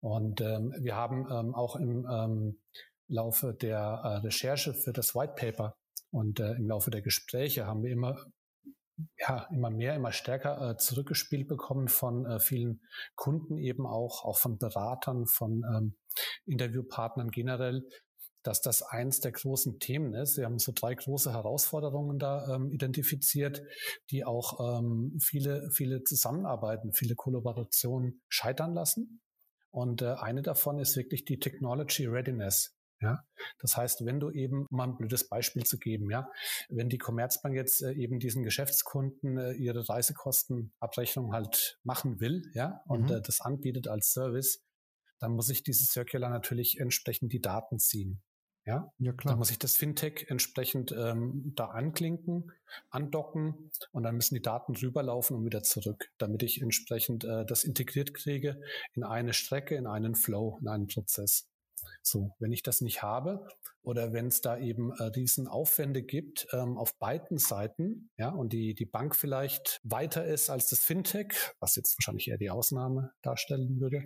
[0.00, 2.60] Und ähm, wir haben ähm, auch im ähm,
[3.08, 5.76] Laufe der äh, Recherche für das White Paper
[6.10, 8.16] und äh, im Laufe der Gespräche haben wir immer
[9.18, 12.82] ja, immer mehr, immer stärker äh, zurückgespielt bekommen von äh, vielen
[13.14, 15.96] Kunden eben auch, auch von Beratern, von ähm,
[16.46, 17.86] Interviewpartnern generell,
[18.42, 20.36] dass das eins der großen Themen ist.
[20.36, 23.62] Wir haben so drei große Herausforderungen da ähm, identifiziert,
[24.10, 29.20] die auch ähm, viele, viele Zusammenarbeiten, viele Kollaborationen scheitern lassen.
[29.70, 32.76] Und äh, eine davon ist wirklich die Technology Readiness.
[33.02, 33.24] Ja,
[33.58, 36.30] das heißt, wenn du eben, um mal ein blödes Beispiel zu geben, ja,
[36.68, 42.82] wenn die Commerzbank jetzt äh, eben diesen Geschäftskunden äh, ihre Reisekostenabrechnung halt machen will, ja,
[42.86, 43.16] und mhm.
[43.16, 44.62] äh, das anbietet als Service,
[45.18, 48.20] dann muss ich dieses Circular natürlich entsprechend die Daten ziehen.
[48.70, 49.32] Ja, ja klar.
[49.32, 52.52] Dann muss ich das Fintech entsprechend ähm, da anklinken,
[52.88, 57.64] andocken und dann müssen die Daten rüberlaufen und wieder zurück, damit ich entsprechend äh, das
[57.64, 58.60] integriert kriege
[58.94, 61.48] in eine Strecke, in einen Flow, in einen Prozess.
[62.02, 63.48] So, wenn ich das nicht habe
[63.82, 68.52] oder wenn es da eben äh, riesen Aufwände gibt ähm, auf beiden Seiten, ja, und
[68.52, 73.10] die, die Bank vielleicht weiter ist als das Fintech, was jetzt wahrscheinlich eher die Ausnahme
[73.22, 74.04] darstellen würde,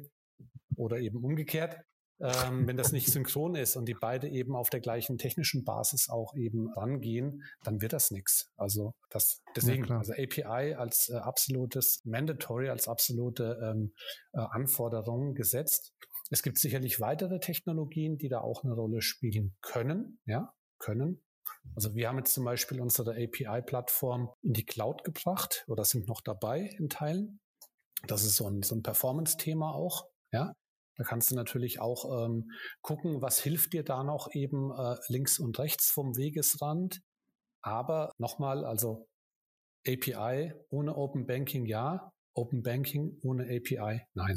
[0.76, 1.84] oder eben umgekehrt,
[2.20, 6.08] ähm, wenn das nicht synchron ist und die beide eben auf der gleichen technischen Basis
[6.08, 8.52] auch eben rangehen, dann wird das nichts.
[8.56, 13.92] Also das deswegen, ja, also API als äh, absolutes Mandatory, als absolute ähm,
[14.32, 15.92] äh, Anforderung gesetzt.
[16.30, 21.22] Es gibt sicherlich weitere Technologien, die da auch eine Rolle spielen können, ja, können.
[21.74, 26.20] Also wir haben jetzt zum Beispiel unsere API-Plattform in die Cloud gebracht oder sind noch
[26.20, 27.40] dabei in Teilen.
[28.06, 30.06] Das ist so ein, so ein Performance-Thema auch.
[30.30, 30.54] Ja,
[30.96, 32.50] da kannst du natürlich auch ähm,
[32.82, 37.00] gucken, was hilft dir da noch eben äh, links und rechts vom Wegesrand.
[37.62, 39.08] Aber nochmal, also
[39.86, 44.36] API ohne Open Banking ja, Open Banking ohne API nein.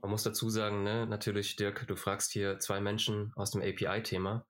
[0.00, 4.46] Man muss dazu sagen, ne, natürlich, Dirk, du fragst hier zwei Menschen aus dem API-Thema.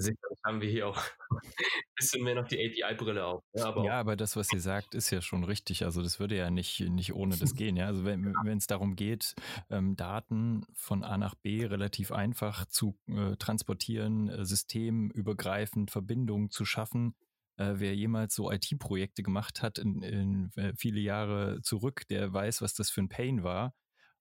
[0.00, 1.38] Sicherlich haben wir hier auch ein
[1.96, 3.42] bisschen mehr noch die API-Brille auf.
[3.54, 5.84] Ja aber, ja, aber das, was ihr sagt, ist ja schon richtig.
[5.84, 7.76] Also das würde ja nicht, nicht ohne das gehen.
[7.76, 7.86] Ja?
[7.86, 9.34] Also wenn es darum geht,
[9.68, 16.64] ähm, Daten von A nach B relativ einfach zu äh, transportieren, äh, systemübergreifend Verbindungen zu
[16.64, 17.14] schaffen,
[17.56, 22.62] äh, wer jemals so IT-Projekte gemacht hat in, in äh, viele Jahre zurück, der weiß,
[22.62, 23.74] was das für ein Pain war.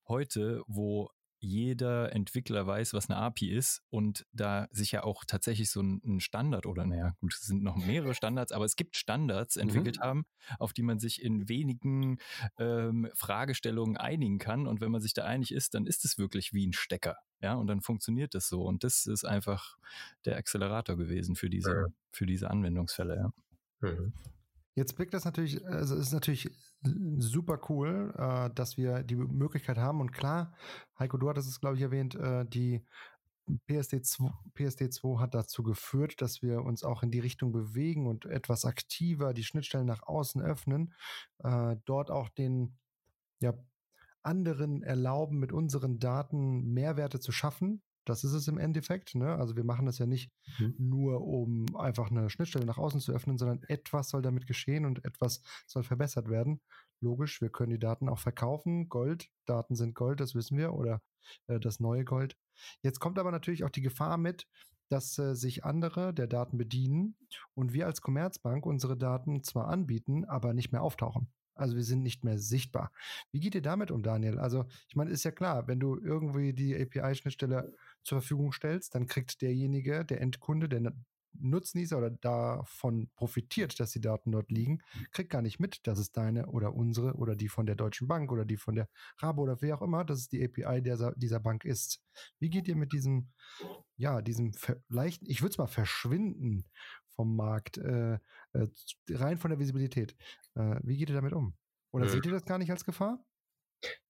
[0.07, 1.09] Heute, wo
[1.39, 6.19] jeder Entwickler weiß, was eine API ist und da sich ja auch tatsächlich so ein,
[6.19, 10.03] Standard oder naja, gut, es sind noch mehrere Standards, aber es gibt Standards entwickelt mhm.
[10.03, 10.25] haben,
[10.57, 12.17] auf die man sich in wenigen
[12.57, 16.51] ähm, Fragestellungen einigen kann und wenn man sich da einig ist, dann ist es wirklich
[16.51, 19.77] wie ein Stecker, ja, und dann funktioniert das so und das ist einfach
[20.25, 21.85] der Accelerator gewesen für diese, ja.
[22.11, 23.89] für diese Anwendungsfälle, ja.
[23.89, 24.13] Mhm.
[24.75, 26.51] Jetzt blickt das natürlich, also ist natürlich
[26.83, 30.01] super cool, äh, dass wir die Möglichkeit haben.
[30.01, 30.53] Und klar,
[30.97, 32.85] Heiko, du hattest es, glaube ich, erwähnt, äh, die
[33.67, 38.65] PSD2, PSD2 hat dazu geführt, dass wir uns auch in die Richtung bewegen und etwas
[38.65, 40.93] aktiver die Schnittstellen nach außen öffnen,
[41.39, 42.77] äh, dort auch den
[43.39, 43.53] ja,
[44.21, 49.15] anderen erlauben, mit unseren Daten Mehrwerte zu schaffen, das ist es im Endeffekt.
[49.15, 49.35] Ne?
[49.35, 50.75] Also wir machen das ja nicht mhm.
[50.77, 55.05] nur, um einfach eine Schnittstelle nach außen zu öffnen, sondern etwas soll damit geschehen und
[55.05, 56.61] etwas soll verbessert werden.
[57.01, 58.89] Logisch, wir können die Daten auch verkaufen.
[58.89, 61.01] Gold, Daten sind Gold, das wissen wir, oder
[61.47, 62.35] äh, das neue Gold.
[62.81, 64.47] Jetzt kommt aber natürlich auch die Gefahr mit,
[64.89, 67.15] dass äh, sich andere der Daten bedienen
[67.53, 71.31] und wir als Commerzbank unsere Daten zwar anbieten, aber nicht mehr auftauchen.
[71.59, 72.91] Also wir sind nicht mehr sichtbar.
[73.31, 74.39] Wie geht ihr damit um, Daniel?
[74.39, 79.07] Also ich meine, ist ja klar, wenn du irgendwie die API-Schnittstelle zur Verfügung stellst, dann
[79.07, 80.93] kriegt derjenige, der Endkunde, der
[81.33, 84.79] Nutznießer oder davon profitiert, dass die Daten dort liegen,
[85.11, 88.31] kriegt gar nicht mit, dass es deine oder unsere oder die von der Deutschen Bank
[88.31, 91.39] oder die von der Rabo oder wer auch immer, dass es die API dieser, dieser
[91.39, 92.01] Bank ist.
[92.39, 93.29] Wie geht ihr mit diesem,
[93.97, 94.53] ja, diesem
[94.89, 96.65] leicht, ich würde es mal verschwinden
[97.19, 98.13] vom Markt, äh,
[98.53, 98.67] äh,
[99.09, 100.15] rein von der Visibilität.
[100.59, 101.55] Äh, wie geht ihr damit um?
[101.91, 102.09] Oder mhm.
[102.09, 103.23] seht ihr das gar nicht als Gefahr?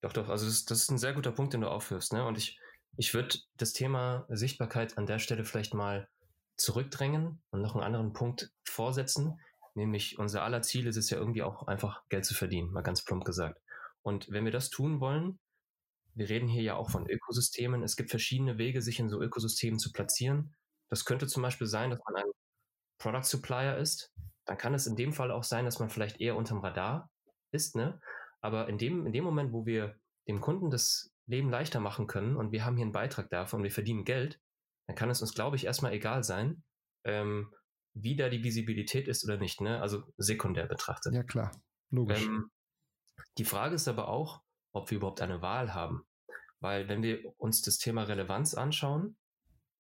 [0.02, 2.12] Doch, doch, also das, das ist ein sehr guter Punkt, den du aufhörst.
[2.14, 2.26] Ne?
[2.26, 2.60] Und ich,
[2.98, 6.10] ich würde das Thema Sichtbarkeit an der Stelle vielleicht mal
[6.58, 9.40] zurückdrängen und noch einen anderen Punkt vorsetzen,
[9.76, 13.04] nämlich unser aller Ziel ist es ja irgendwie auch einfach Geld zu verdienen, mal ganz
[13.04, 13.62] plump gesagt.
[14.02, 15.40] Und wenn wir das tun wollen,
[16.16, 19.80] wir reden hier ja auch von Ökosystemen, es gibt verschiedene Wege, sich in so Ökosystemen
[19.80, 20.54] zu platzieren.
[20.90, 22.32] Das könnte zum Beispiel sein, dass man ein
[22.98, 24.12] Product Supplier ist.
[24.50, 27.12] Dann kann es in dem Fall auch sein, dass man vielleicht eher unterm Radar
[27.52, 28.02] ist, ne?
[28.42, 29.96] Aber in dem, in dem Moment, wo wir
[30.28, 33.66] dem Kunden das Leben leichter machen können und wir haben hier einen Beitrag davon und
[33.66, 34.42] wir verdienen Geld,
[34.88, 36.64] dann kann es uns, glaube ich, erstmal egal sein,
[37.04, 37.54] ähm,
[37.94, 39.82] wie da die Visibilität ist oder nicht, ne?
[39.82, 41.14] Also sekundär betrachtet.
[41.14, 41.52] Ja, klar.
[41.92, 42.26] Logisch.
[42.26, 42.50] Ähm,
[43.38, 44.42] die Frage ist aber auch,
[44.74, 46.08] ob wir überhaupt eine Wahl haben.
[46.60, 49.16] Weil wenn wir uns das Thema Relevanz anschauen,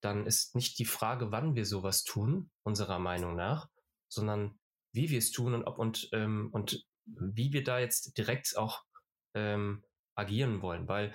[0.01, 3.67] dann ist nicht die Frage, wann wir sowas tun, unserer Meinung nach,
[4.09, 4.58] sondern
[4.91, 8.83] wie wir es tun und ob und, ähm, und wie wir da jetzt direkt auch
[9.33, 9.83] ähm,
[10.15, 10.87] agieren wollen.
[10.87, 11.13] Weil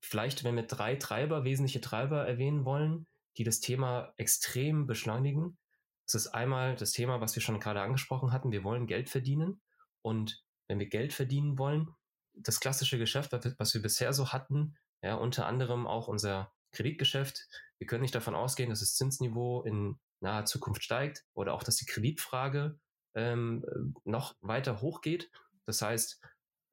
[0.00, 5.58] vielleicht, wenn wir drei Treiber, wesentliche Treiber erwähnen wollen, die das Thema extrem beschleunigen.
[6.06, 8.50] Das ist einmal das Thema, was wir schon gerade angesprochen hatten.
[8.50, 9.60] Wir wollen Geld verdienen.
[10.02, 11.88] Und wenn wir Geld verdienen wollen,
[12.34, 17.46] das klassische Geschäft, was wir bisher so hatten, ja, unter anderem auch unser Kreditgeschäft.
[17.78, 21.76] Wir können nicht davon ausgehen, dass das Zinsniveau in naher Zukunft steigt oder auch, dass
[21.76, 22.78] die Kreditfrage
[23.14, 23.64] ähm,
[24.04, 25.30] noch weiter hochgeht.
[25.66, 26.20] Das heißt,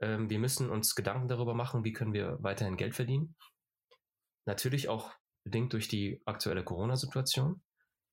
[0.02, 3.36] ähm, wir müssen uns Gedanken darüber machen, wie können wir weiterhin Geld verdienen.
[4.46, 5.12] Natürlich auch
[5.44, 7.64] bedingt durch die aktuelle Corona-Situation.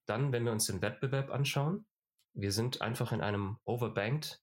[0.06, 1.86] Dann, wenn wir uns den Wettbewerb anschauen,
[2.34, 4.40] wir sind einfach in einem overbanked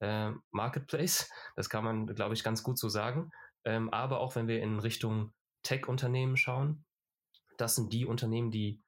[0.00, 1.30] äh, Marketplace.
[1.56, 3.30] Das kann man, glaube ich, ganz gut so sagen.
[3.64, 6.84] Ähm, aber auch wenn wir in Richtung Tech-Unternehmen schauen,
[7.56, 8.82] das sind die Unternehmen, die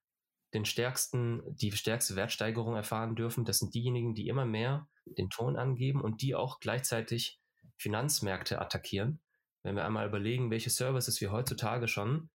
[0.54, 3.44] den stärksten, die stärkste Wertsteigerung erfahren dürfen.
[3.44, 7.40] Das sind diejenigen, die immer mehr den Ton angeben und die auch gleichzeitig
[7.76, 9.20] Finanzmärkte attackieren.
[9.62, 12.30] Wenn wir einmal überlegen, welche Services wir heutzutage schon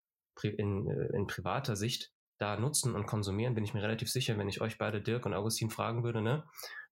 [0.43, 4.49] in, äh, in privater Sicht da nutzen und konsumieren, bin ich mir relativ sicher, wenn
[4.49, 6.45] ich euch beide, Dirk und Augustin, fragen würde, ne,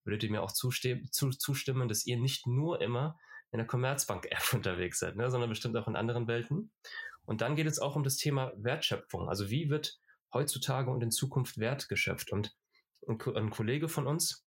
[0.03, 3.17] würdet ihr mir auch zustimmen, zustimmen, dass ihr nicht nur immer
[3.51, 6.71] in der Commerzbank-App unterwegs seid, ne, sondern bestimmt auch in anderen Welten.
[7.25, 9.29] Und dann geht es auch um das Thema Wertschöpfung.
[9.29, 9.99] Also wie wird
[10.33, 12.31] heutzutage und in Zukunft Wert geschöpft?
[12.31, 12.55] Und
[13.07, 14.45] ein, Kollege von uns,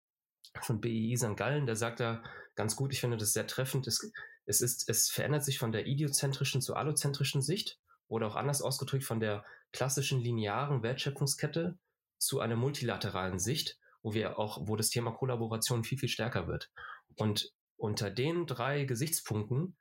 [0.62, 1.38] von BII St.
[1.38, 2.24] Gallen, der sagt da
[2.56, 4.12] ganz gut, ich finde das sehr treffend, es,
[4.46, 9.06] es, ist, es verändert sich von der idiozentrischen zur allozentrischen Sicht oder auch anders ausgedrückt
[9.06, 11.78] von der klassischen linearen Wertschöpfungskette
[12.18, 13.78] zu einer multilateralen Sicht.
[14.04, 16.72] wo wir auch, wo das Thema Kollaboration viel, viel stärker wird.
[17.16, 19.76] Und unter den drei Gesichtspunkten,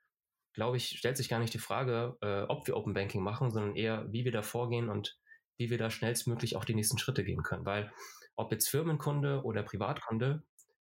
[0.53, 3.75] glaube ich, stellt sich gar nicht die Frage, äh, ob wir Open Banking machen, sondern
[3.75, 5.17] eher, wie wir da vorgehen und
[5.61, 7.65] wie wir da schnellstmöglich auch die nächsten Schritte gehen können.
[7.65, 7.93] Weil
[8.35, 10.43] ob jetzt Firmenkunde oder Privatkunde,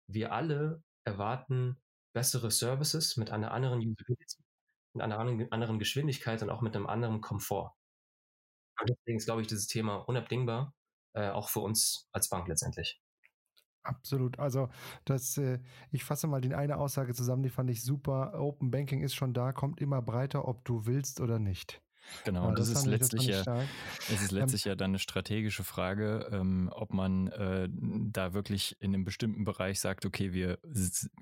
[0.08, 1.80] wir alle erwarten
[2.12, 4.42] bessere Services mit einer anderen Usability,
[4.94, 7.72] mit einer anderen Geschwindigkeit und auch mit einem anderen Komfort.
[8.80, 10.74] Und deswegen ist, glaube ich, dieses Thema unabdingbar,
[11.14, 13.00] äh, auch für uns als Bank letztendlich.
[13.84, 14.38] Absolut.
[14.38, 14.70] Also
[15.04, 15.60] das, äh,
[15.90, 18.32] ich fasse mal die eine Aussage zusammen, die fand ich super.
[18.40, 21.82] Open Banking ist schon da, kommt immer breiter, ob du willst oder nicht.
[22.24, 23.42] Genau, und das, das ist letztlich ja,
[24.12, 28.76] es ist letztlich ähm, ja dann eine strategische Frage, ähm, ob man äh, da wirklich
[28.80, 30.58] in einem bestimmten Bereich sagt, okay, wir,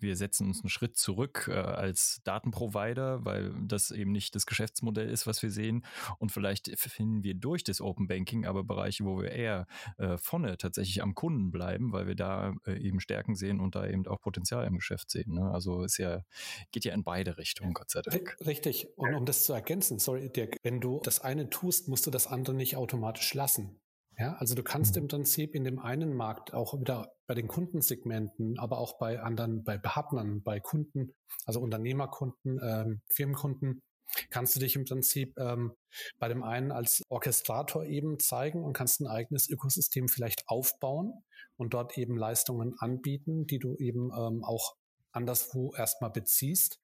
[0.00, 5.08] wir setzen uns einen Schritt zurück äh, als Datenprovider, weil das eben nicht das Geschäftsmodell
[5.08, 5.84] ist, was wir sehen.
[6.18, 9.66] Und vielleicht finden wir durch das Open Banking aber Bereiche, wo wir eher
[9.98, 13.86] äh, vorne tatsächlich am Kunden bleiben, weil wir da äh, eben Stärken sehen und da
[13.86, 15.34] eben auch Potenzial im Geschäft sehen.
[15.34, 15.50] Ne?
[15.50, 16.22] Also es ja,
[16.70, 18.36] geht ja in beide Richtungen, Gott sei Dank.
[18.44, 18.88] Richtig.
[18.96, 22.26] Und um das zu ergänzen, sorry, Dirk, wenn du das eine tust, musst du das
[22.26, 23.78] andere nicht automatisch lassen.
[24.16, 25.02] Ja, also du kannst mhm.
[25.02, 29.64] im Prinzip in dem einen Markt auch wieder bei den Kundensegmenten, aber auch bei anderen,
[29.64, 33.82] bei Partnern, bei Kunden, also Unternehmerkunden, ähm, Firmenkunden,
[34.30, 35.74] kannst du dich im Prinzip ähm,
[36.18, 41.12] bei dem einen als Orchestrator eben zeigen und kannst ein eigenes Ökosystem vielleicht aufbauen
[41.58, 44.74] und dort eben Leistungen anbieten, die du eben ähm, auch
[45.12, 46.78] anderswo erstmal beziehst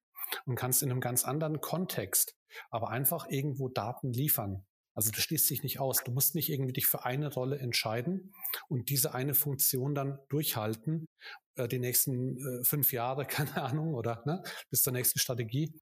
[0.45, 2.38] und kannst in einem ganz anderen Kontext
[2.71, 4.65] aber einfach irgendwo Daten liefern.
[4.95, 6.03] Also du schließt dich nicht aus.
[6.03, 8.33] Du musst nicht irgendwie dich für eine Rolle entscheiden
[8.69, 11.07] und diese eine Funktion dann durchhalten,
[11.55, 15.73] äh, die nächsten äh, fünf Jahre, keine Ahnung, oder ne, bis zur nächsten Strategie.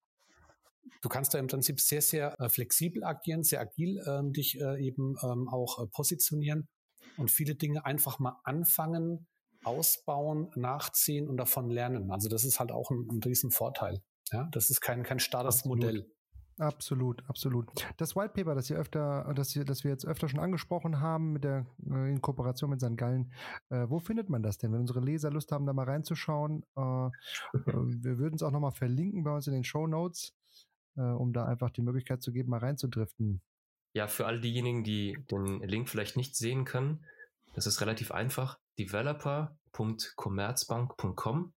[1.00, 4.85] Du kannst da im Prinzip sehr, sehr äh, flexibel agieren, sehr agil ähm, dich äh,
[4.85, 6.68] eben ähm, auch äh, positionieren
[7.16, 9.26] und viele Dinge einfach mal anfangen,
[9.64, 12.11] ausbauen, nachziehen und davon lernen.
[12.11, 13.50] Also das ist halt auch ein, ein Riesen
[14.31, 15.64] Ja, das ist kein, kein starres.
[15.64, 16.11] Modell.
[16.59, 17.69] Absolut, absolut.
[17.99, 21.35] Das White Paper, das ihr öfter, das, ihr, das wir jetzt öfter schon angesprochen haben,
[21.35, 22.97] mit der äh, in Kooperation mit St.
[22.97, 23.31] Gallen,
[23.69, 24.73] äh, wo findet man das denn?
[24.73, 26.81] Wenn unsere Leser Lust haben, da mal reinzuschauen, äh
[27.53, 30.33] wir würden es auch nochmal verlinken bei uns in den Show Notes,
[30.97, 33.42] äh, um da einfach die Möglichkeit zu geben, mal reinzudriften.
[33.92, 37.05] Ja, für all diejenigen, die den Link vielleicht nicht sehen können,
[37.55, 38.59] das ist relativ einfach.
[38.79, 41.53] Developer.commerzbank.com.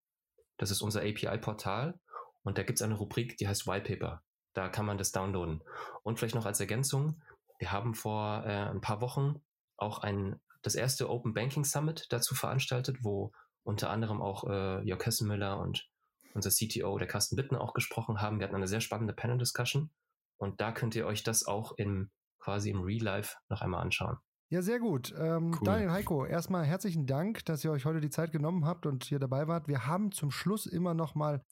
[0.56, 1.98] Das ist unser API-Portal.
[2.42, 4.22] Und da gibt es eine Rubrik, die heißt White Paper.
[4.54, 5.62] Da kann man das downloaden.
[6.02, 7.20] Und vielleicht noch als Ergänzung,
[7.58, 9.40] wir haben vor äh, ein paar Wochen
[9.76, 13.32] auch ein, das erste Open Banking Summit dazu veranstaltet, wo
[13.62, 15.88] unter anderem auch äh, Jörg Hessenmüller und
[16.34, 18.38] unser CTO, der Carsten Bittner, auch gesprochen haben.
[18.38, 19.90] Wir hatten eine sehr spannende Panel-Discussion
[20.36, 24.16] und da könnt ihr euch das auch im quasi im Real Life noch einmal anschauen.
[24.48, 25.14] Ja, sehr gut.
[25.16, 25.64] Ähm, cool.
[25.64, 29.20] Daniel Heiko, erstmal herzlichen Dank, dass ihr euch heute die Zeit genommen habt und hier
[29.20, 29.68] dabei wart.
[29.68, 31.44] Wir haben zum Schluss immer noch mal,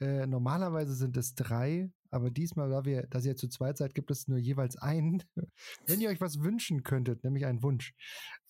[0.00, 4.10] äh, normalerweise sind es drei, aber diesmal, da wir, dass ihr zu zweit seid, gibt
[4.10, 5.22] es nur jeweils einen.
[5.86, 7.94] Wenn ihr euch was wünschen könntet, nämlich einen Wunsch,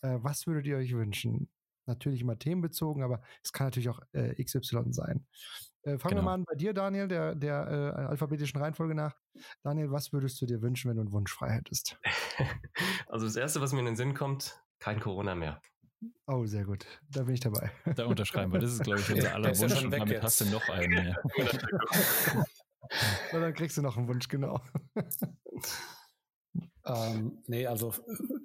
[0.03, 1.49] äh, was würdet ihr euch wünschen?
[1.87, 5.25] Natürlich immer themenbezogen, aber es kann natürlich auch äh, XY sein.
[5.83, 6.23] Äh, fangen genau.
[6.23, 9.15] wir mal an bei dir, Daniel, der, der äh, alphabetischen Reihenfolge nach.
[9.63, 11.99] Daniel, was würdest du dir wünschen, wenn du einen Wunsch frei hättest?
[13.09, 15.63] Also das Erste, was mir in den Sinn kommt, kein Corona mehr.
[16.27, 16.85] Oh, sehr gut.
[17.09, 17.71] Da bin ich dabei.
[17.95, 18.61] Da unterschreiben wir.
[18.61, 19.83] Das ist, glaube ich, unser aller Wunsch.
[19.83, 20.23] Und damit jetzt.
[20.23, 21.17] hast du noch einen mehr.
[23.33, 24.61] Und dann kriegst du noch einen Wunsch, genau.
[26.87, 27.93] Ähm, nee, also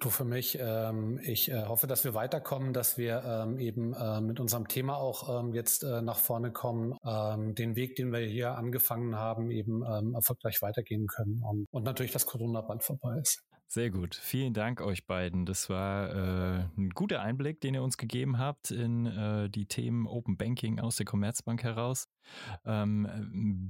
[0.00, 4.20] du für mich, ähm, ich äh, hoffe, dass wir weiterkommen, dass wir ähm, eben äh,
[4.20, 8.18] mit unserem Thema auch ähm, jetzt äh, nach vorne kommen, ähm, den Weg, den wir
[8.20, 13.18] hier angefangen haben, eben ähm, erfolgreich weitergehen können und, und natürlich, dass Corona bald vorbei
[13.20, 13.44] ist.
[13.72, 14.14] Sehr gut.
[14.14, 15.46] Vielen Dank euch beiden.
[15.46, 20.06] Das war äh, ein guter Einblick, den ihr uns gegeben habt in äh, die Themen
[20.06, 22.06] Open Banking aus der Commerzbank heraus.
[22.66, 23.08] Ähm,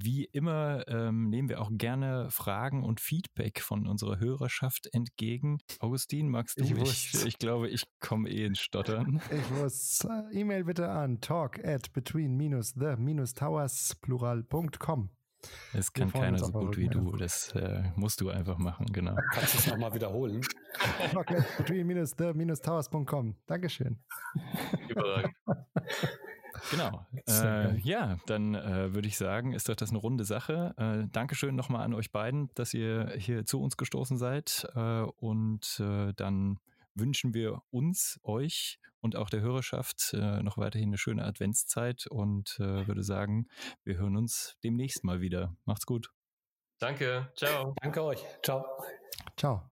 [0.02, 5.58] wie immer ähm, nehmen wir auch gerne Fragen und Feedback von unserer Hörerschaft entgegen.
[5.78, 6.64] Augustin, magst du?
[6.64, 9.22] Ich, ich, ich glaube, ich komme eh ins Stottern.
[9.30, 10.04] Ich muss.
[10.04, 15.10] Äh, E-Mail bitte an talk at between-the-towers plural.com.
[15.72, 17.16] Es kann keiner so gut wie du.
[17.16, 19.16] Das äh, musst du einfach machen, genau.
[19.32, 20.40] Kannst du es nochmal wiederholen?
[21.58, 23.36] between-towers.com.
[23.46, 23.98] Dankeschön.
[24.88, 25.34] Überragend.
[26.70, 27.06] Genau.
[27.28, 30.74] Äh, ja, dann äh, würde ich sagen, ist doch das eine runde Sache.
[30.76, 34.66] Äh, Dankeschön nochmal an euch beiden, dass ihr hier zu uns gestoßen seid.
[34.74, 36.58] Äh, und äh, dann
[36.94, 42.56] wünschen wir uns, euch und auch der Hörerschaft äh, noch weiterhin eine schöne Adventszeit und
[42.60, 43.48] äh, würde sagen,
[43.84, 45.56] wir hören uns demnächst mal wieder.
[45.64, 46.10] Macht's gut.
[46.78, 47.32] Danke.
[47.36, 47.74] Ciao.
[47.80, 48.24] Danke euch.
[48.42, 48.64] Ciao.
[49.36, 49.70] Ciao.